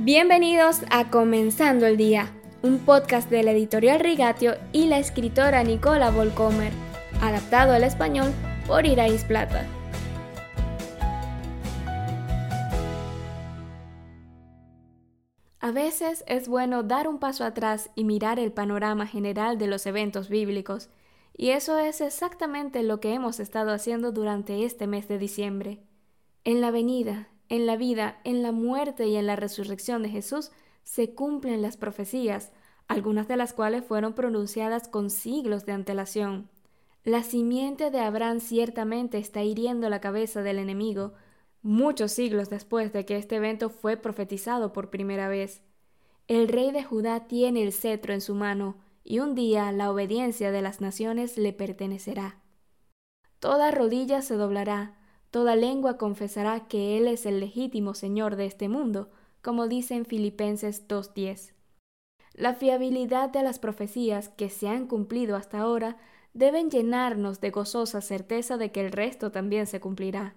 [0.00, 6.12] Bienvenidos a Comenzando el Día, un podcast de la editorial Rigatio y la escritora Nicola
[6.12, 6.72] Volcomer,
[7.20, 8.32] adaptado al español
[8.68, 9.66] por Irais Plata.
[15.58, 19.84] A veces es bueno dar un paso atrás y mirar el panorama general de los
[19.84, 20.90] eventos bíblicos,
[21.36, 25.80] y eso es exactamente lo que hemos estado haciendo durante este mes de diciembre.
[26.44, 30.50] En la venida, en la vida, en la muerte y en la resurrección de Jesús
[30.82, 32.52] se cumplen las profecías,
[32.88, 36.48] algunas de las cuales fueron pronunciadas con siglos de antelación.
[37.04, 41.14] La simiente de Abraham ciertamente está hiriendo la cabeza del enemigo,
[41.62, 45.62] muchos siglos después de que este evento fue profetizado por primera vez.
[46.26, 50.50] El rey de Judá tiene el cetro en su mano, y un día la obediencia
[50.50, 52.42] de las naciones le pertenecerá.
[53.38, 54.98] Toda rodilla se doblará,
[55.30, 59.10] Toda lengua confesará que Él es el legítimo Señor de este mundo,
[59.42, 61.52] como dice en Filipenses 2.10.
[62.34, 65.96] La fiabilidad de las profecías que se han cumplido hasta ahora
[66.34, 70.36] deben llenarnos de gozosa certeza de que el resto también se cumplirá.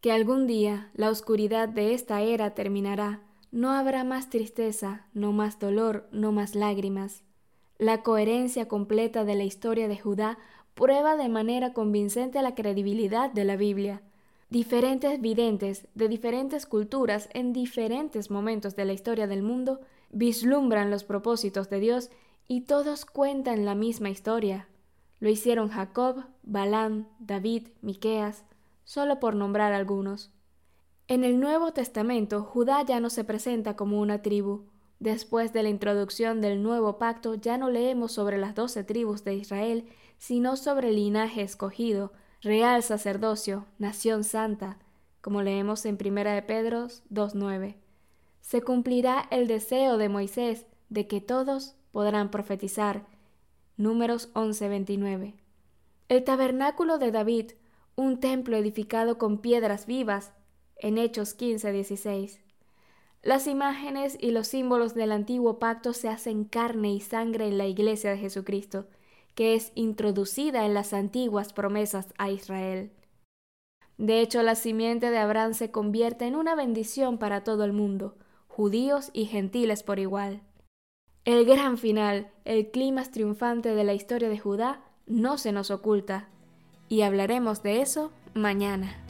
[0.00, 5.58] Que algún día la oscuridad de esta era terminará, no habrá más tristeza, no más
[5.58, 7.22] dolor, no más lágrimas.
[7.78, 10.38] La coherencia completa de la historia de Judá
[10.74, 14.02] prueba de manera convincente la credibilidad de la Biblia.
[14.54, 19.80] Diferentes videntes de diferentes culturas en diferentes momentos de la historia del mundo
[20.10, 22.08] vislumbran los propósitos de Dios
[22.46, 24.68] y todos cuentan la misma historia.
[25.18, 28.44] Lo hicieron Jacob, Balán, David, Miqueas,
[28.84, 30.30] solo por nombrar algunos.
[31.08, 34.66] En el Nuevo Testamento, Judá ya no se presenta como una tribu.
[35.00, 39.34] Después de la introducción del nuevo pacto, ya no leemos sobre las doce tribus de
[39.34, 42.12] Israel, sino sobre el linaje escogido,
[42.44, 44.78] real sacerdocio, nación santa,
[45.22, 47.76] como leemos en 1 de Pedro 2.9.
[48.42, 53.06] Se cumplirá el deseo de Moisés de que todos podrán profetizar.
[53.78, 55.34] Números 11.29.
[56.10, 57.52] El tabernáculo de David,
[57.96, 60.34] un templo edificado con piedras vivas,
[60.76, 62.40] en Hechos 15.16.
[63.22, 67.66] Las imágenes y los símbolos del antiguo pacto se hacen carne y sangre en la
[67.66, 68.86] iglesia de Jesucristo,
[69.34, 72.90] que es introducida en las antiguas promesas a Israel.
[73.98, 78.16] De hecho, la simiente de Abraham se convierte en una bendición para todo el mundo,
[78.48, 80.42] judíos y gentiles por igual.
[81.24, 86.28] El gran final, el clima triunfante de la historia de Judá, no se nos oculta,
[86.88, 89.04] y hablaremos de eso mañana.